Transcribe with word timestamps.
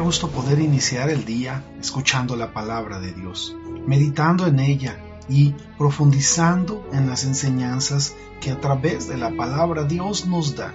Gusto 0.00 0.28
poder 0.28 0.58
iniciar 0.60 1.10
el 1.10 1.26
día 1.26 1.62
escuchando 1.78 2.34
la 2.34 2.54
palabra 2.54 2.98
de 3.00 3.12
Dios, 3.12 3.54
meditando 3.86 4.46
en 4.46 4.58
ella 4.58 4.98
y 5.28 5.54
profundizando 5.76 6.88
en 6.92 7.06
las 7.06 7.24
enseñanzas 7.24 8.16
que 8.40 8.50
a 8.50 8.58
través 8.58 9.08
de 9.08 9.18
la 9.18 9.30
palabra 9.36 9.84
Dios 9.84 10.26
nos 10.26 10.56
da. 10.56 10.74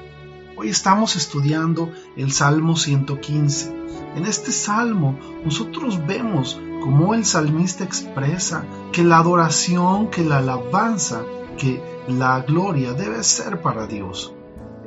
Hoy 0.55 0.69
estamos 0.69 1.15
estudiando 1.15 1.91
el 2.15 2.31
Salmo 2.31 2.77
115. 2.77 3.73
En 4.15 4.25
este 4.25 4.51
salmo 4.51 5.17
nosotros 5.43 6.05
vemos 6.05 6.61
cómo 6.83 7.15
el 7.15 7.25
salmista 7.25 7.83
expresa 7.83 8.63
que 8.91 9.03
la 9.03 9.17
adoración, 9.17 10.11
que 10.11 10.23
la 10.23 10.37
alabanza, 10.37 11.23
que 11.57 11.81
la 12.07 12.41
gloria 12.41 12.93
debe 12.93 13.23
ser 13.23 13.59
para 13.59 13.87
Dios. 13.87 14.34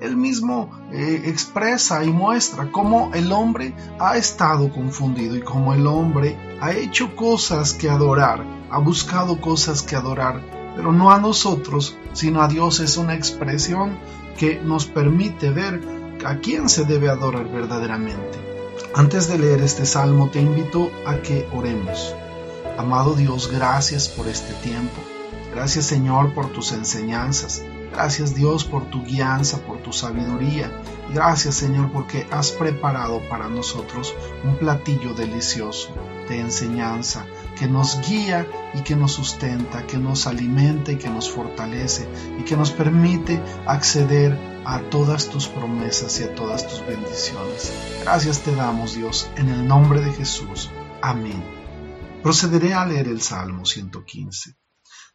Él 0.01 0.17
mismo 0.17 0.71
eh, 0.93 1.22
expresa 1.27 2.04
y 2.04 2.11
muestra 2.11 2.71
cómo 2.71 3.11
el 3.14 3.32
hombre 3.32 3.75
ha 3.99 4.17
estado 4.17 4.71
confundido 4.72 5.36
y 5.36 5.43
cómo 5.43 5.75
el 5.75 5.86
hombre 5.86 6.36
ha 6.61 6.72
hecho 6.72 7.14
cosas 7.17 7.72
que 7.72 7.91
adorar, 7.91 8.45
ha 8.71 8.79
buscado 8.79 9.41
cosas 9.41 9.82
que 9.82 9.96
adorar, 9.96 10.41
pero 10.77 10.93
no 10.93 11.11
a 11.11 11.19
nosotros, 11.19 11.96
sino 12.13 12.43
a 12.43 12.49
Dios. 12.49 12.81
Es 12.81 12.96
una 12.96 13.14
expresión 13.14 13.99
que 14.39 14.61
nos 14.61 14.86
permite 14.86 15.50
ver 15.50 15.82
a 16.25 16.36
quién 16.36 16.69
se 16.69 16.85
debe 16.85 17.08
adorar 17.08 17.50
verdaderamente. 17.50 18.39
Antes 18.94 19.29
de 19.29 19.39
leer 19.39 19.61
este 19.61 19.86
salmo 19.86 20.30
te 20.30 20.41
invito 20.41 20.91
a 21.07 21.17
que 21.17 21.46
oremos. 21.53 22.14
Amado 22.79 23.14
Dios, 23.14 23.50
gracias 23.50 24.08
por 24.08 24.29
este 24.29 24.55
tiempo. 24.55 25.00
Gracias 25.53 25.86
Señor 25.86 26.33
por 26.35 26.53
tus 26.53 26.72
enseñanzas. 26.72 27.63
Gracias 27.93 28.35
Dios 28.35 28.65
por 28.65 28.87
tu 28.91 29.03
guianza, 29.03 29.59
por 29.59 29.79
tu 29.79 29.93
sabiduría. 29.93 30.71
Gracias 31.13 31.55
Señor 31.55 31.91
porque 31.93 32.27
has 32.30 32.50
preparado 32.50 33.20
para 33.28 33.48
nosotros 33.48 34.14
un 34.45 34.56
platillo 34.56 35.14
delicioso 35.14 35.95
de 36.28 36.41
enseñanza 36.41 37.25
que 37.58 37.67
nos 37.67 38.00
guía 38.06 38.47
y 38.75 38.83
que 38.83 38.95
nos 38.95 39.12
sustenta, 39.12 39.86
que 39.86 39.97
nos 39.98 40.27
alimenta 40.27 40.92
y 40.92 40.97
que 40.97 41.08
nos 41.08 41.30
fortalece 41.30 42.06
y 42.39 42.45
que 42.45 42.56
nos 42.56 42.70
permite 42.70 43.42
acceder 43.67 44.39
a 44.64 44.80
todas 44.91 45.28
tus 45.28 45.48
promesas 45.48 46.20
y 46.20 46.25
a 46.25 46.34
todas 46.34 46.69
tus 46.69 46.86
bendiciones. 46.86 47.73
Gracias 48.02 48.41
te 48.41 48.55
damos 48.55 48.95
Dios 48.95 49.28
en 49.36 49.48
el 49.48 49.67
nombre 49.67 50.00
de 50.00 50.12
Jesús. 50.12 50.70
Amén. 51.00 51.42
Procederé 52.23 52.75
a 52.75 52.84
leer 52.84 53.08
el 53.08 53.23
Salmo 53.23 53.64
115. 53.64 54.55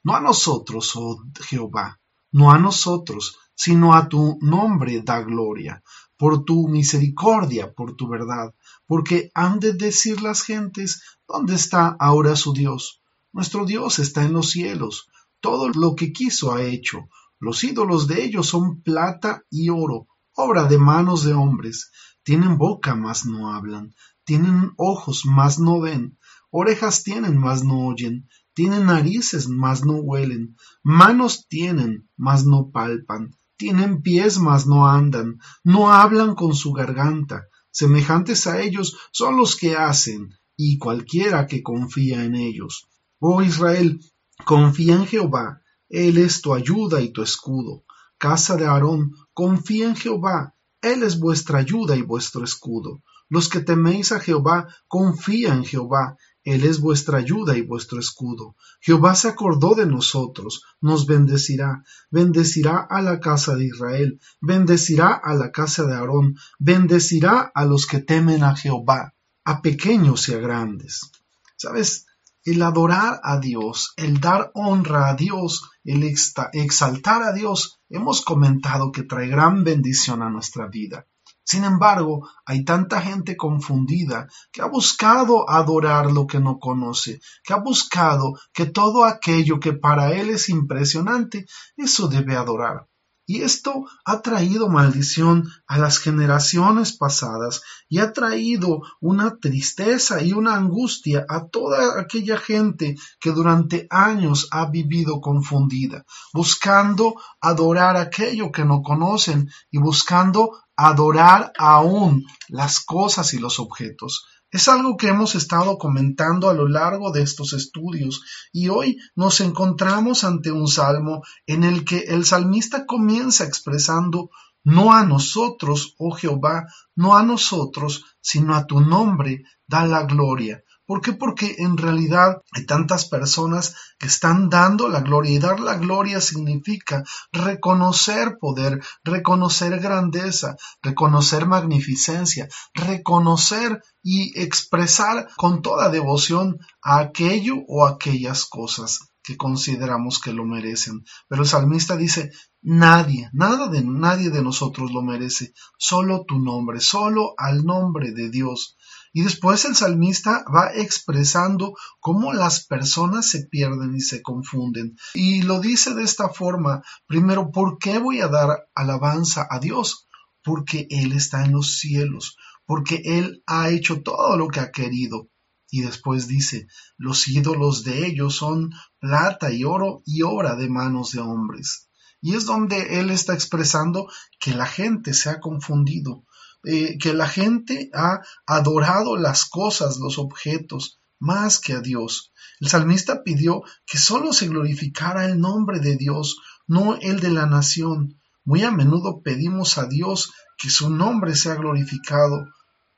No 0.04 0.16
a 0.16 0.20
nosotros, 0.20 0.92
oh 0.96 1.24
Jehová, 1.48 2.00
no 2.34 2.52
a 2.52 2.60
nosotros, 2.60 3.38
sino 3.56 3.94
a 3.94 4.10
tu 4.10 4.38
nombre 4.42 5.02
da 5.02 5.22
gloria, 5.22 5.82
por 6.18 6.44
tu 6.44 6.68
misericordia, 6.68 7.74
por 7.74 7.96
tu 7.96 8.10
verdad, 8.10 8.54
porque 8.88 9.32
han 9.34 9.60
de 9.60 9.74
decir 9.74 10.22
las 10.22 10.42
gentes, 10.42 11.02
¿dónde 11.28 11.56
está 11.56 11.96
ahora 12.00 12.36
su 12.36 12.52
Dios? 12.54 13.02
Nuestro 13.32 13.66
Dios 13.66 14.00
está 14.00 14.24
en 14.24 14.34
los 14.34 14.50
cielos, 14.50 15.08
todo 15.40 15.70
lo 15.70 15.96
que 15.96 16.12
quiso 16.12 16.54
ha 16.54 16.64
hecho, 16.64 17.08
los 17.40 17.64
ídolos 17.64 18.08
de 18.08 18.24
ellos 18.24 18.48
son 18.48 18.82
plata 18.82 19.44
y 19.50 19.70
oro, 19.70 20.08
obra 20.34 20.64
de 20.66 20.78
manos 20.78 21.24
de 21.24 21.34
hombres, 21.34 21.92
tienen 22.24 22.58
boca 22.58 22.96
mas 22.96 23.26
no 23.26 23.54
hablan, 23.54 23.94
tienen 24.24 24.72
ojos 24.78 25.24
mas 25.26 25.60
no 25.60 25.82
ven, 25.82 26.18
orejas 26.50 27.04
tienen 27.04 27.38
mas 27.38 27.64
no 27.64 27.86
oyen, 27.86 28.28
tienen 28.54 28.86
narices, 28.86 29.48
mas 29.48 29.84
no 29.86 29.96
huelen, 29.96 30.56
manos 30.84 31.48
tienen, 31.48 32.10
mas 32.18 32.46
no 32.46 32.70
palpan, 32.72 33.36
tienen 33.58 34.02
pies, 34.02 34.40
mas 34.40 34.68
no 34.68 34.88
andan, 34.88 35.40
no 35.64 35.94
hablan 35.94 36.36
con 36.36 36.54
su 36.54 36.74
garganta, 36.74 37.48
semejantes 37.72 38.48
a 38.48 38.62
ellos 38.62 38.98
son 39.12 39.38
los 39.38 39.56
que 39.56 39.76
hacen, 39.76 40.36
y 40.56 40.78
cualquiera 40.78 41.48
que 41.48 41.64
confía 41.64 42.24
en 42.24 42.36
ellos. 42.36 42.88
Oh 43.20 43.42
Israel, 43.42 44.00
confía 44.46 44.96
en 44.96 45.06
Jehová, 45.06 45.62
Él 45.90 46.18
es 46.18 46.42
tu 46.42 46.54
ayuda 46.54 47.02
y 47.02 47.12
tu 47.12 47.22
escudo. 47.22 47.84
Casa 48.18 48.56
de 48.56 48.66
Aarón, 48.66 49.14
confía 49.34 49.88
en 49.88 49.96
Jehová, 49.96 50.56
Él 50.82 51.04
es 51.04 51.20
vuestra 51.20 51.60
ayuda 51.60 51.96
y 51.96 52.02
vuestro 52.02 52.44
escudo. 52.44 53.02
Los 53.30 53.50
que 53.50 53.62
teméis 53.62 54.12
a 54.12 54.20
Jehová, 54.20 54.68
confía 54.88 55.54
en 55.54 55.66
Jehová, 55.66 56.18
él 56.44 56.66
es 56.66 56.82
vuestra 56.82 57.20
ayuda 57.20 57.58
y 57.58 57.62
vuestro 57.62 58.00
escudo. 58.00 58.56
Jehová 58.82 59.16
se 59.16 59.30
acordó 59.30 59.76
de 59.76 59.86
nosotros, 59.86 60.64
nos 60.82 61.06
bendecirá, 61.08 61.84
bendecirá 62.12 62.86
a 62.90 63.02
la 63.02 63.20
casa 63.20 63.56
de 63.56 63.66
Israel, 63.66 64.20
bendecirá 64.42 65.14
a 65.14 65.34
la 65.36 65.52
casa 65.52 65.86
de 65.86 65.94
Aarón, 65.94 66.38
bendecirá 66.60 67.52
a 67.54 67.66
los 67.66 67.88
que 67.88 68.00
temen 68.00 68.44
a 68.44 68.56
Jehová, 68.56 69.14
a 69.46 69.62
pequeños 69.62 70.28
y 70.28 70.34
a 70.34 70.40
grandes. 70.40 71.12
¿Sabes? 71.56 72.08
El 72.44 72.62
adorar 72.62 73.22
a 73.24 73.40
Dios, 73.40 73.94
el 73.96 74.20
dar 74.20 74.52
honra 74.54 75.10
a 75.10 75.16
Dios, 75.16 75.70
el 75.86 76.04
exaltar 76.04 77.24
a 77.24 77.32
Dios, 77.32 77.80
hemos 77.90 78.22
comentado 78.22 78.92
que 78.92 79.04
trae 79.04 79.30
gran 79.30 79.64
bendición 79.64 80.22
a 80.22 80.30
nuestra 80.30 80.68
vida. 80.68 81.08
Sin 81.46 81.66
embargo, 81.66 82.30
hay 82.46 82.64
tanta 82.64 83.02
gente 83.02 83.36
confundida 83.36 84.28
que 84.52 84.62
ha 84.62 84.68
buscado 84.68 85.50
adorar 85.50 86.12
lo 86.12 86.26
que 86.26 86.40
no 86.40 86.58
conoce, 86.58 87.20
que 87.44 87.54
ha 87.54 87.58
buscado 87.58 88.40
que 88.54 88.66
todo 88.66 89.04
aquello 89.04 89.60
que 89.60 89.74
para 89.74 90.14
él 90.14 90.30
es 90.30 90.50
impresionante, 90.50 91.46
eso 91.76 92.08
debe 92.08 92.36
adorar. 92.36 92.88
Y 93.26 93.42
esto 93.42 93.86
ha 94.04 94.22
traído 94.22 94.68
maldición 94.68 95.50
a 95.66 95.78
las 95.78 96.00
generaciones 96.00 96.92
pasadas 96.92 97.62
y 97.88 98.00
ha 98.00 98.12
traído 98.12 98.82
una 99.00 99.38
tristeza 99.38 100.22
y 100.22 100.34
una 100.34 100.56
angustia 100.56 101.26
a 101.30 101.48
toda 101.48 102.02
aquella 102.02 102.38
gente 102.38 102.98
que 103.22 103.32
durante 103.32 103.88
años 103.90 104.50
ha 104.52 104.66
vivido 104.66 105.22
confundida, 105.22 106.04
buscando 106.34 107.16
adorar 107.40 107.96
aquello 107.96 108.52
que 108.52 108.66
no 108.66 108.82
conocen 108.82 109.50
y 109.72 109.78
buscando 109.78 110.60
adorar 110.76 111.52
aún 111.58 112.26
las 112.48 112.80
cosas 112.80 113.34
y 113.34 113.40
los 113.40 113.60
objetos. 113.60 114.26
Es 114.52 114.68
algo 114.68 114.98
que 114.98 115.08
hemos 115.08 115.34
estado 115.34 115.78
comentando 115.80 116.50
a 116.50 116.54
lo 116.54 116.68
largo 116.68 117.12
de 117.12 117.24
estos 117.24 117.54
estudios 117.54 118.22
y 118.52 118.70
hoy 118.70 118.98
nos 119.16 119.42
encontramos 119.42 120.24
ante 120.24 120.52
un 120.52 120.68
salmo 120.68 121.24
en 121.48 121.64
el 121.64 121.86
que 121.86 122.00
el 122.10 122.24
salmista 122.24 122.86
comienza 122.86 123.46
expresando 123.46 124.30
no 124.64 124.94
a 124.94 125.04
nosotros, 125.06 125.96
oh 125.98 126.12
Jehová, 126.12 126.68
no 126.96 127.18
a 127.18 127.24
nosotros, 127.24 128.06
sino 128.22 128.56
a 128.56 128.66
tu 128.66 128.80
nombre 128.80 129.44
da 129.68 129.86
la 129.86 130.04
gloria. 130.04 130.64
¿Por 130.94 131.02
qué? 131.02 131.14
Porque 131.14 131.56
en 131.58 131.76
realidad 131.76 132.44
hay 132.52 132.68
tantas 132.68 133.06
personas 133.06 133.76
que 133.98 134.06
están 134.06 134.48
dando 134.48 134.88
la 134.88 135.02
gloria 135.02 135.32
y 135.32 135.40
dar 135.40 135.60
la 135.60 135.74
gloria 135.74 136.22
significa 136.22 137.04
reconocer 137.32 138.38
poder, 138.40 138.80
reconocer 139.04 139.80
grandeza, 139.80 140.56
reconocer 140.84 141.48
magnificencia, 141.48 142.48
reconocer 142.76 143.82
y 144.04 144.40
expresar 144.40 145.30
con 145.36 145.64
toda 145.64 145.90
devoción 145.90 146.60
a 146.84 147.00
aquello 147.00 147.56
o 147.68 147.88
aquellas 147.88 148.46
cosas 148.46 149.00
que 149.24 149.36
consideramos 149.36 150.20
que 150.20 150.32
lo 150.32 150.46
merecen. 150.46 151.04
Pero 151.28 151.42
el 151.42 151.48
salmista 151.48 151.98
dice, 151.98 152.32
nadie, 152.62 153.30
nada 153.34 153.68
de 153.68 153.84
nadie 153.84 154.30
de 154.30 154.44
nosotros 154.44 154.92
lo 154.92 155.02
merece, 155.02 155.54
solo 155.80 156.26
tu 156.28 156.38
nombre, 156.38 156.82
solo 156.82 157.34
al 157.38 157.66
nombre 157.66 158.12
de 158.12 158.30
Dios. 158.30 158.78
Y 159.16 159.22
después 159.22 159.64
el 159.66 159.76
salmista 159.76 160.44
va 160.54 160.72
expresando 160.74 161.76
cómo 162.00 162.34
las 162.34 162.66
personas 162.66 163.30
se 163.30 163.46
pierden 163.46 163.96
y 163.96 164.02
se 164.02 164.24
confunden. 164.24 164.98
Y 165.14 165.44
lo 165.44 165.60
dice 165.60 165.94
de 165.94 166.02
esta 166.02 166.30
forma, 166.30 166.82
primero, 167.06 167.52
¿por 167.52 167.78
qué 167.78 168.00
voy 168.00 168.22
a 168.22 168.28
dar 168.28 168.68
alabanza 168.74 169.48
a 169.48 169.60
Dios? 169.60 170.08
Porque 170.44 170.88
Él 170.90 171.12
está 171.12 171.46
en 171.46 171.52
los 171.52 171.78
cielos, 171.78 172.38
porque 172.66 173.04
Él 173.06 173.44
ha 173.46 173.70
hecho 173.70 174.02
todo 174.02 174.36
lo 174.36 174.48
que 174.48 174.62
ha 174.62 174.72
querido. 174.72 175.30
Y 175.70 175.82
después 175.82 176.28
dice, 176.28 176.66
los 176.98 177.28
ídolos 177.28 177.84
de 177.84 178.08
ellos 178.08 178.36
son 178.36 178.72
plata 179.00 179.52
y 179.52 179.64
oro 179.64 180.02
y 180.08 180.24
obra 180.24 180.56
de 180.56 180.70
manos 180.70 181.12
de 181.12 181.20
hombres. 181.20 181.88
Y 182.20 182.36
es 182.36 182.46
donde 182.46 183.00
Él 183.00 183.12
está 183.12 183.36
expresando 183.36 184.08
que 184.40 184.56
la 184.56 184.66
gente 184.66 185.14
se 185.14 185.30
ha 185.30 185.40
confundido, 185.40 186.26
eh, 186.64 186.98
que 186.98 187.14
la 187.14 187.28
gente 187.28 187.90
ha 187.94 188.22
adorado 188.46 189.18
las 189.18 189.46
cosas, 189.46 189.98
los 189.98 190.18
objetos, 190.18 191.02
más 191.20 191.60
que 191.60 191.74
a 191.74 191.82
Dios. 191.82 192.32
El 192.60 192.70
salmista 192.70 193.24
pidió 193.24 193.64
que 193.86 193.98
sólo 193.98 194.32
se 194.32 194.48
glorificara 194.48 195.26
el 195.26 195.40
nombre 195.40 195.80
de 195.80 195.98
Dios, 195.98 196.38
no 196.68 196.96
el 196.96 197.20
de 197.20 197.32
la 197.32 197.46
nación. 197.46 198.20
Muy 198.46 198.64
a 198.64 198.72
menudo 198.72 199.22
pedimos 199.22 199.78
a 199.78 199.88
Dios 199.88 200.32
que 200.58 200.70
su 200.70 200.90
nombre 200.90 201.36
sea 201.36 201.56
glorificado 201.56 202.48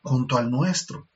junto 0.01 0.37
al 0.37 0.51
nuestro. 0.51 1.09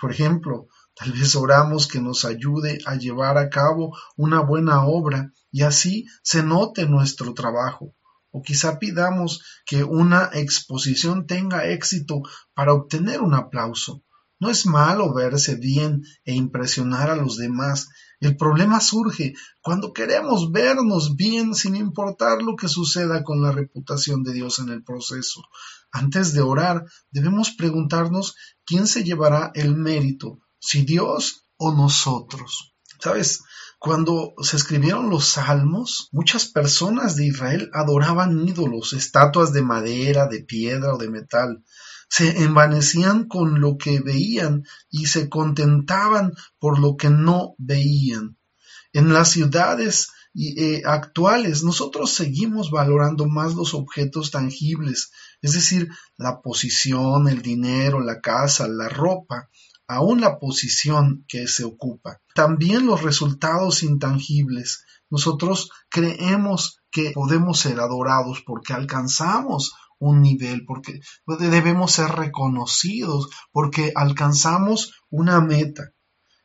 Por 0.00 0.10
ejemplo, 0.10 0.66
tal 0.96 1.12
vez 1.12 1.36
oramos 1.36 1.86
que 1.86 2.00
nos 2.00 2.24
ayude 2.24 2.80
a 2.84 2.96
llevar 2.96 3.38
a 3.38 3.48
cabo 3.48 3.96
una 4.16 4.40
buena 4.40 4.84
obra 4.84 5.32
y 5.52 5.62
así 5.62 6.06
se 6.22 6.42
note 6.42 6.86
nuestro 6.86 7.34
trabajo 7.34 7.94
o 8.32 8.42
quizá 8.42 8.78
pidamos 8.78 9.42
que 9.64 9.84
una 9.84 10.30
exposición 10.32 11.26
tenga 11.26 11.66
éxito 11.66 12.22
para 12.54 12.72
obtener 12.72 13.20
un 13.20 13.34
aplauso. 13.34 14.02
No 14.40 14.50
es 14.50 14.66
malo 14.66 15.14
verse 15.14 15.54
bien 15.54 16.02
e 16.24 16.34
impresionar 16.34 17.10
a 17.10 17.14
los 17.14 17.36
demás. 17.36 17.88
El 18.18 18.36
problema 18.36 18.80
surge 18.80 19.34
cuando 19.60 19.92
queremos 19.92 20.50
vernos 20.50 21.14
bien 21.14 21.54
sin 21.54 21.76
importar 21.76 22.42
lo 22.42 22.56
que 22.56 22.66
suceda 22.66 23.22
con 23.22 23.40
la 23.40 23.52
reputación 23.52 24.24
de 24.24 24.32
Dios 24.32 24.58
en 24.58 24.70
el 24.70 24.82
proceso. 24.82 25.42
Antes 25.92 26.32
de 26.32 26.40
orar, 26.40 26.84
debemos 27.12 27.52
preguntarnos 27.52 28.34
quién 28.64 28.88
se 28.88 29.04
llevará 29.04 29.52
el 29.54 29.76
mérito, 29.76 30.40
si 30.58 30.84
Dios 30.84 31.46
o 31.56 31.72
nosotros. 31.72 32.71
¿Sabes? 33.02 33.42
Cuando 33.80 34.34
se 34.42 34.56
escribieron 34.56 35.10
los 35.10 35.26
salmos, 35.30 36.08
muchas 36.12 36.46
personas 36.46 37.16
de 37.16 37.26
Israel 37.26 37.68
adoraban 37.72 38.46
ídolos, 38.46 38.92
estatuas 38.92 39.52
de 39.52 39.62
madera, 39.62 40.28
de 40.28 40.44
piedra 40.44 40.94
o 40.94 40.98
de 40.98 41.10
metal. 41.10 41.64
Se 42.08 42.44
envanecían 42.44 43.26
con 43.26 43.60
lo 43.60 43.76
que 43.76 43.98
veían 43.98 44.62
y 44.88 45.06
se 45.06 45.28
contentaban 45.28 46.32
por 46.60 46.78
lo 46.78 46.96
que 46.96 47.10
no 47.10 47.56
veían. 47.58 48.38
En 48.92 49.12
las 49.12 49.30
ciudades 49.30 50.10
eh, 50.36 50.82
actuales 50.84 51.64
nosotros 51.64 52.12
seguimos 52.12 52.70
valorando 52.70 53.26
más 53.26 53.54
los 53.54 53.74
objetos 53.74 54.30
tangibles, 54.30 55.10
es 55.40 55.54
decir, 55.54 55.88
la 56.16 56.40
posición, 56.40 57.28
el 57.28 57.42
dinero, 57.42 58.00
la 58.00 58.20
casa, 58.20 58.68
la 58.68 58.88
ropa, 58.88 59.48
aún 59.94 60.20
la 60.20 60.38
posición 60.38 61.24
que 61.28 61.46
se 61.46 61.64
ocupa. 61.64 62.20
También 62.34 62.86
los 62.86 63.02
resultados 63.02 63.82
intangibles. 63.82 64.84
Nosotros 65.10 65.70
creemos 65.90 66.80
que 66.90 67.10
podemos 67.10 67.60
ser 67.60 67.80
adorados 67.80 68.42
porque 68.46 68.72
alcanzamos 68.72 69.72
un 69.98 70.20
nivel, 70.20 70.64
porque 70.66 71.00
debemos 71.38 71.92
ser 71.92 72.08
reconocidos, 72.10 73.28
porque 73.52 73.92
alcanzamos 73.94 74.94
una 75.10 75.40
meta. 75.40 75.92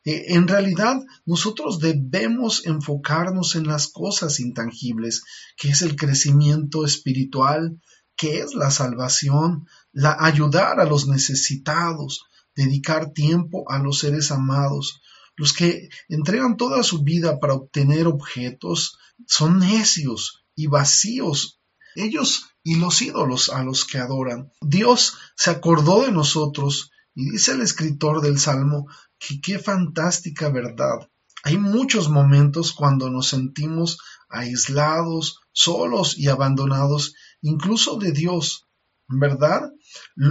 E, 0.04 0.36
en 0.36 0.48
realidad, 0.48 0.98
nosotros 1.26 1.80
debemos 1.80 2.66
enfocarnos 2.66 3.56
en 3.56 3.68
las 3.68 3.88
cosas 3.88 4.40
intangibles, 4.40 5.24
que 5.58 5.70
es 5.70 5.82
el 5.82 5.96
crecimiento 5.96 6.86
espiritual, 6.86 7.82
que 8.16 8.40
es 8.40 8.54
la 8.54 8.72
salvación, 8.72 9.68
la 9.92 10.16
ayudar 10.20 10.80
a 10.80 10.86
los 10.86 11.08
necesitados, 11.08 12.26
dedicar 12.58 13.12
tiempo 13.12 13.72
a 13.72 13.78
los 13.78 14.00
seres 14.00 14.32
amados. 14.32 15.02
Los 15.38 15.54
que 15.54 15.90
entregan 16.10 16.58
toda 16.58 16.84
su 16.84 17.04
vida 17.04 17.40
para 17.40 17.54
obtener 17.54 18.08
objetos 18.08 18.98
son 19.28 19.60
necios 19.60 20.44
y 20.56 20.68
vacíos. 20.68 21.62
Ellos 21.96 22.48
y 22.64 22.76
los 22.76 23.02
ídolos 23.02 23.50
a 23.50 23.64
los 23.64 23.86
que 23.86 24.00
adoran. 24.00 24.52
Dios 24.62 25.14
se 25.36 25.52
acordó 25.52 26.02
de 26.02 26.12
nosotros 26.12 26.92
y 27.16 27.32
dice 27.32 27.54
el 27.54 27.62
escritor 27.62 28.22
del 28.22 28.40
Salmo 28.40 28.88
que 29.20 29.40
qué 29.40 29.60
fantástica 29.60 30.50
verdad. 30.50 31.10
Hay 31.44 31.58
muchos 31.58 32.10
momentos 32.10 32.74
cuando 32.74 33.10
nos 33.10 33.28
sentimos 33.28 34.00
aislados, 34.30 35.40
solos 35.52 36.18
y 36.18 36.28
abandonados, 36.28 37.14
incluso 37.42 37.98
de 37.98 38.12
Dios. 38.12 38.66
¿Verdad? 39.08 39.72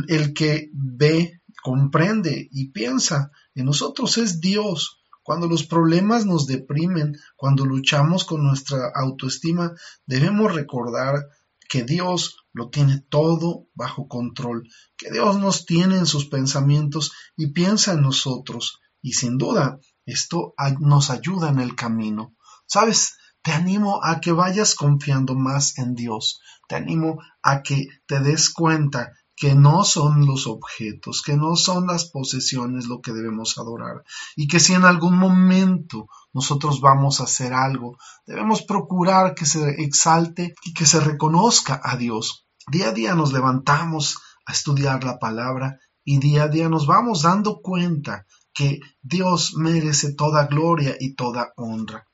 El 0.09 0.35
que 0.35 0.69
ve 0.73 1.41
comprende 1.67 2.49
y 2.53 2.71
piensa 2.71 3.33
en 3.57 3.65
nosotros 3.65 4.19
es 4.19 4.41
Dios. 4.41 5.01
Cuando 5.25 5.49
los 5.49 5.65
problemas 5.65 6.25
nos 6.25 6.47
deprimen, 6.47 7.17
cuando 7.35 7.67
luchamos 7.67 8.25
con 8.25 8.45
nuestra 8.45 8.93
autoestima, 8.95 9.73
debemos 10.07 10.55
recordar 10.55 11.27
que 11.69 11.83
Dios 11.83 12.37
lo 12.53 12.71
tiene 12.71 13.01
todo 13.09 13.67
bajo 13.75 14.07
control, 14.07 14.69
que 14.97 15.11
Dios 15.11 15.41
nos 15.41 15.67
tiene 15.67 15.97
en 15.97 16.07
sus 16.07 16.27
pensamientos 16.27 17.11
y 17.37 17.49
piensa 17.49 17.95
en 17.95 18.03
nosotros. 18.03 18.79
Y 19.03 19.15
sin 19.15 19.37
duda, 19.37 19.81
esto 20.05 20.55
nos 20.79 21.11
ayuda 21.11 21.49
en 21.49 21.59
el 21.59 21.75
camino. 21.75 22.37
¿Sabes? 22.69 23.17
Te 23.43 23.51
animo 23.51 24.05
a 24.05 24.21
que 24.21 24.31
vayas 24.31 24.77
confiando 24.77 25.35
más 25.35 25.79
en 25.79 25.97
Dios. 25.97 26.41
Te 26.69 26.77
animo 26.77 27.21
a 27.43 27.65
que 27.65 27.89
te 28.07 28.21
des 28.21 28.51
cuenta 28.51 29.15
que 29.37 29.55
no 29.55 29.85
son 29.85 30.25
los 30.25 30.47
objetos, 30.47 31.21
que 31.21 31.37
no 31.37 31.57
son 31.57 31.87
las 31.87 32.07
posesiones 32.07 32.87
lo 32.87 33.03
que 33.03 33.13
debemos 33.13 33.59
adorar, 33.59 34.03
y 34.35 34.49
que 34.49 34.59
si 34.59 34.73
en 34.73 34.85
algún 34.85 35.17
momento 35.19 36.09
nosotros 36.33 36.81
vamos 36.81 37.21
a 37.21 37.25
hacer 37.25 37.53
algo, 37.53 37.99
debemos 38.27 38.63
procurar 38.63 39.35
que 39.35 39.45
se 39.45 39.83
exalte 39.83 40.55
y 40.65 40.73
que 40.73 40.87
se 40.87 41.01
reconozca 41.01 41.81
a 41.85 41.97
Dios. 41.97 42.47
Día 42.69 42.89
a 42.89 42.93
día 42.93 43.15
nos 43.15 43.33
levantamos 43.33 44.19
a 44.47 44.53
estudiar 44.53 45.05
la 45.05 45.19
palabra 45.19 45.79
y 46.03 46.19
día 46.19 46.45
a 46.45 46.49
día 46.49 46.69
nos 46.71 46.87
vamos 46.87 47.23
dando 47.23 47.61
cuenta 47.61 48.27
que 48.55 48.81
Dios 49.03 49.55
merece 49.57 50.15
toda 50.15 50.47
gloria 50.47 50.97
y 50.99 51.15
toda 51.15 51.53
honra. 51.57 52.07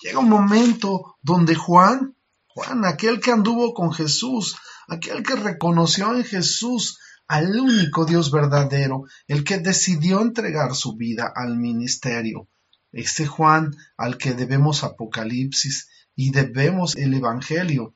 Llega 0.00 0.18
un 0.18 0.30
momento 0.30 1.16
donde 1.20 1.54
Juan, 1.54 2.16
Juan, 2.46 2.86
aquel 2.86 3.20
que 3.20 3.32
anduvo 3.32 3.74
con 3.74 3.92
Jesús, 3.92 4.56
aquel 4.90 5.22
que 5.22 5.36
reconoció 5.36 6.14
en 6.16 6.24
Jesús 6.24 6.98
al 7.28 7.56
único 7.58 8.04
Dios 8.04 8.32
verdadero, 8.32 9.04
el 9.28 9.44
que 9.44 9.58
decidió 9.58 10.20
entregar 10.20 10.74
su 10.74 10.96
vida 10.96 11.32
al 11.32 11.56
ministerio. 11.56 12.48
Este 12.90 13.24
Juan 13.24 13.70
al 13.96 14.18
que 14.18 14.34
debemos 14.34 14.82
Apocalipsis 14.82 15.88
y 16.16 16.32
debemos 16.32 16.96
el 16.96 17.14
Evangelio, 17.14 17.94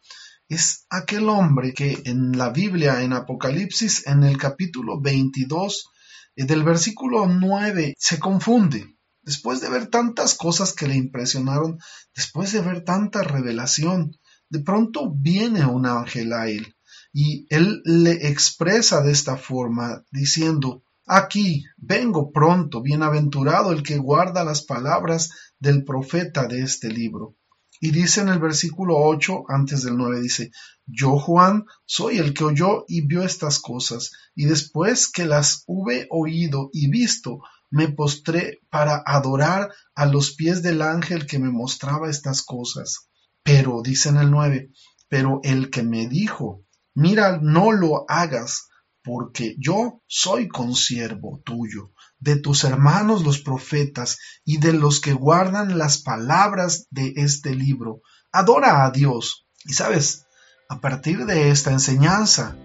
es 0.48 0.86
aquel 0.88 1.28
hombre 1.28 1.74
que 1.74 2.00
en 2.04 2.38
la 2.38 2.50
Biblia, 2.50 3.02
en 3.02 3.12
Apocalipsis, 3.12 4.06
en 4.06 4.22
el 4.22 4.38
capítulo 4.38 5.00
22, 5.00 5.90
eh, 6.36 6.44
del 6.44 6.62
versículo 6.62 7.26
9, 7.26 7.94
se 7.98 8.20
confunde. 8.20 8.96
Después 9.22 9.60
de 9.60 9.68
ver 9.68 9.88
tantas 9.88 10.34
cosas 10.34 10.72
que 10.72 10.86
le 10.86 10.94
impresionaron, 10.94 11.78
después 12.14 12.52
de 12.52 12.60
ver 12.60 12.84
tanta 12.84 13.22
revelación, 13.22 14.16
de 14.48 14.60
pronto 14.60 15.10
viene 15.12 15.66
un 15.66 15.86
ángel 15.86 16.32
a 16.34 16.46
él 16.46 16.73
y 17.16 17.46
él 17.48 17.80
le 17.84 18.28
expresa 18.28 19.00
de 19.00 19.12
esta 19.12 19.36
forma, 19.36 20.04
diciendo, 20.10 20.82
Aquí 21.06 21.64
vengo 21.76 22.32
pronto, 22.32 22.82
bienaventurado 22.82 23.70
el 23.70 23.84
que 23.84 23.98
guarda 23.98 24.42
las 24.42 24.62
palabras 24.62 25.30
del 25.60 25.84
profeta 25.84 26.48
de 26.48 26.62
este 26.62 26.88
libro. 26.88 27.36
Y 27.80 27.92
dice 27.92 28.22
en 28.22 28.30
el 28.30 28.40
versículo 28.40 28.96
8, 28.98 29.44
antes 29.48 29.84
del 29.84 29.96
9, 29.96 30.20
dice, 30.20 30.50
Yo, 30.86 31.16
Juan, 31.20 31.66
soy 31.84 32.18
el 32.18 32.34
que 32.34 32.44
oyó 32.44 32.84
y 32.88 33.02
vio 33.06 33.22
estas 33.22 33.60
cosas, 33.60 34.10
y 34.34 34.46
después 34.46 35.06
que 35.06 35.24
las 35.24 35.62
hube 35.68 36.08
oído 36.10 36.68
y 36.72 36.90
visto, 36.90 37.38
me 37.70 37.88
postré 37.92 38.60
para 38.70 39.00
adorar 39.06 39.72
a 39.94 40.06
los 40.06 40.34
pies 40.34 40.62
del 40.62 40.82
ángel 40.82 41.26
que 41.26 41.38
me 41.38 41.50
mostraba 41.50 42.10
estas 42.10 42.42
cosas. 42.42 43.08
Pero, 43.44 43.82
dice 43.82 44.08
en 44.08 44.16
el 44.16 44.32
9, 44.32 44.72
pero 45.08 45.38
el 45.44 45.70
que 45.70 45.84
me 45.84 46.08
dijo, 46.08 46.63
Mira, 46.94 47.38
no 47.42 47.72
lo 47.72 48.04
hagas, 48.08 48.68
porque 49.02 49.56
yo 49.58 50.00
soy 50.06 50.48
consiervo 50.48 51.42
tuyo, 51.44 51.92
de 52.18 52.36
tus 52.36 52.64
hermanos 52.64 53.24
los 53.24 53.40
profetas 53.40 54.18
y 54.44 54.58
de 54.58 54.72
los 54.72 55.00
que 55.00 55.12
guardan 55.12 55.76
las 55.76 55.98
palabras 55.98 56.86
de 56.90 57.12
este 57.16 57.54
libro. 57.54 58.00
Adora 58.32 58.84
a 58.84 58.90
Dios. 58.90 59.46
Y 59.64 59.74
sabes, 59.74 60.24
a 60.68 60.80
partir 60.80 61.26
de 61.26 61.50
esta 61.50 61.70
enseñanza, 61.70 62.56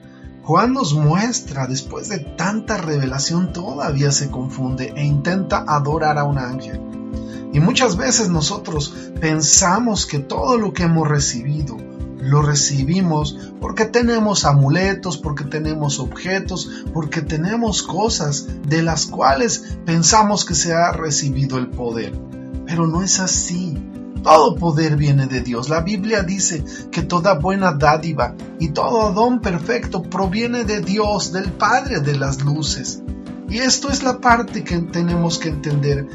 Juan 0.44 0.74
nos 0.74 0.94
muestra, 0.94 1.68
después 1.68 2.08
de 2.08 2.20
tanta 2.20 2.78
revelación, 2.78 3.52
todavía 3.52 4.12
se 4.12 4.32
confunde 4.32 4.94
e 4.96 5.04
intenta 5.04 5.66
adorar 5.68 6.18
a 6.18 6.24
un 6.24 6.38
ángel. 6.38 6.80
Y 7.52 7.60
muchas 7.60 7.98
veces 7.98 8.30
nosotros 8.30 8.96
pensamos 9.20 10.06
que 10.06 10.20
todo 10.20 10.58
lo 10.58 10.72
que 10.72 10.84
hemos 10.84 11.08
recibido, 11.08 11.78
lo 12.30 12.42
recibimos 12.42 13.38
porque 13.60 13.86
tenemos 13.86 14.46
amuletos, 14.46 15.18
porque 15.18 15.44
tenemos 15.44 16.00
objetos, 16.00 16.86
porque 16.94 17.22
tenemos 17.22 17.84
cosas 17.84 18.48
de 18.68 18.82
las 18.82 19.08
cuales 19.08 19.78
pensamos 19.86 20.46
que 20.46 20.56
se 20.56 20.74
ha 20.74 20.92
recibido 20.92 21.58
el 21.58 21.68
poder. 21.68 22.14
Pero 22.66 22.88
no 22.88 23.02
es 23.02 23.20
así. 23.20 23.78
Todo 24.24 24.56
poder 24.56 24.98
viene 24.98 25.28
de 25.28 25.42
Dios. 25.42 25.70
La 25.70 25.82
Biblia 25.82 26.24
dice 26.24 26.64
que 26.92 27.02
toda 27.02 27.36
buena 27.36 27.72
dádiva 27.72 28.36
y 28.60 28.70
todo 28.70 29.14
don 29.14 29.40
perfecto 29.40 30.04
proviene 30.04 30.66
de 30.66 30.82
Dios, 30.82 31.32
del 31.32 31.52
Padre 31.54 32.02
de 32.02 32.18
las 32.18 32.44
luces. 32.44 33.02
Y 33.50 33.58
esto 33.58 33.90
es 33.90 34.04
la 34.04 34.20
parte 34.20 34.64
que 34.64 34.78
tenemos 34.80 35.40
que 35.40 35.50
entender. 35.50 36.08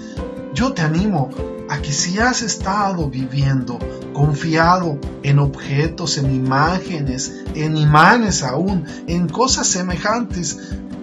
Yo 0.54 0.72
te 0.72 0.82
animo 0.82 1.30
a 1.68 1.78
que 1.78 1.92
si 1.92 2.20
has 2.20 2.40
estado 2.42 3.10
viviendo 3.10 3.76
confiado 4.12 5.00
en 5.24 5.40
objetos, 5.40 6.16
en 6.16 6.32
imágenes, 6.32 7.42
en 7.56 7.76
imanes 7.76 8.44
aún, 8.44 8.84
en 9.08 9.28
cosas 9.28 9.66
semejantes, 9.66 10.56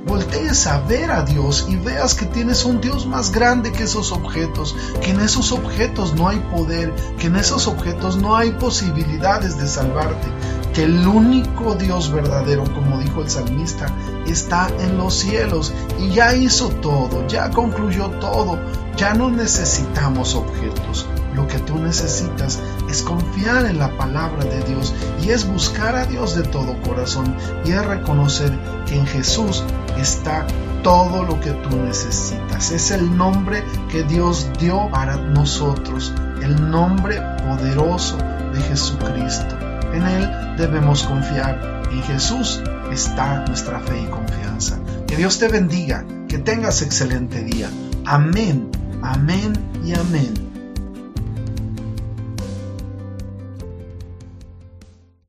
voltees 0.08 0.65
a 0.67 0.79
ver 0.79 1.12
a 1.12 1.24
Dios 1.24 1.67
y 1.70 1.75
veas 1.75 2.15
que 2.15 2.25
tienes 2.27 2.63
un 2.63 2.79
Dios 2.79 3.05
más 3.05 3.34
grande 3.34 3.74
que 3.74 3.84
esos 3.84 4.13
objetos, 4.13 4.74
que 5.01 5.12
en 5.12 5.20
esos 5.20 5.51
objetos 5.51 6.15
no 6.15 6.29
hay 6.29 6.39
poder, 6.55 6.93
que 7.20 7.27
en 7.27 7.36
esos 7.36 7.67
objetos 7.67 8.15
no 8.15 8.38
hay 8.38 8.51
posibilidades 8.51 9.58
de 9.60 9.67
salvarte, 9.67 10.27
que 10.73 10.83
el 10.83 11.07
único 11.07 11.75
Dios 11.75 12.11
verdadero, 12.11 12.63
como 12.73 12.99
dijo 12.99 13.21
el 13.21 13.29
salmista, 13.29 13.87
está 14.25 14.69
en 14.79 14.97
los 14.97 15.15
cielos 15.15 15.73
y 15.99 16.09
ya 16.09 16.33
hizo 16.35 16.69
todo, 16.69 17.27
ya 17.27 17.49
concluyó 17.49 18.09
todo, 18.19 18.59
ya 18.95 19.13
no 19.13 19.29
necesitamos 19.29 20.35
objetos. 20.35 21.07
Lo 21.33 21.47
que 21.47 21.59
tú 21.59 21.75
necesitas 21.77 22.59
es 22.89 23.01
confiar 23.03 23.65
en 23.65 23.79
la 23.79 23.95
palabra 23.97 24.43
de 24.43 24.63
Dios 24.63 24.93
y 25.23 25.29
es 25.29 25.47
buscar 25.47 25.95
a 25.95 26.05
Dios 26.05 26.35
de 26.35 26.43
todo 26.43 26.81
corazón 26.81 27.35
y 27.65 27.71
es 27.71 27.85
reconocer 27.85 28.51
que 28.85 28.95
en 28.95 29.07
Jesús 29.07 29.63
está 29.97 30.45
todo 30.83 31.23
lo 31.23 31.39
que 31.39 31.51
tú 31.51 31.77
necesitas. 31.77 32.71
Es 32.71 32.91
el 32.91 33.15
nombre 33.15 33.63
que 33.89 34.03
Dios 34.03 34.49
dio 34.59 34.89
para 34.91 35.15
nosotros, 35.15 36.13
el 36.41 36.69
nombre 36.69 37.21
poderoso 37.45 38.17
de 38.53 38.61
Jesucristo. 38.61 39.70
En 39.93 40.03
Él 40.03 40.29
debemos 40.57 41.03
confiar. 41.03 41.83
En 41.91 42.01
Jesús 42.03 42.62
está 42.91 43.45
nuestra 43.45 43.79
fe 43.79 44.01
y 44.01 44.05
confianza. 44.05 44.79
Que 45.07 45.17
Dios 45.17 45.39
te 45.39 45.48
bendiga, 45.48 46.05
que 46.27 46.38
tengas 46.38 46.81
excelente 46.81 47.43
día. 47.43 47.69
Amén, 48.05 48.69
amén 49.01 49.53
y 49.83 49.93
amén. 49.93 50.50